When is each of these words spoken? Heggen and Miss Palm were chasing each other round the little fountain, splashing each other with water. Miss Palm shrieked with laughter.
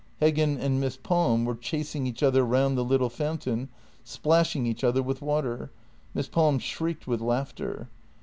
Heggen 0.19 0.57
and 0.59 0.79
Miss 0.81 0.97
Palm 0.97 1.45
were 1.45 1.53
chasing 1.53 2.07
each 2.07 2.23
other 2.23 2.43
round 2.43 2.75
the 2.75 2.83
little 2.83 3.07
fountain, 3.07 3.69
splashing 4.03 4.65
each 4.65 4.83
other 4.83 5.03
with 5.03 5.21
water. 5.21 5.69
Miss 6.15 6.27
Palm 6.27 6.57
shrieked 6.57 7.05
with 7.05 7.21
laughter. 7.21 7.87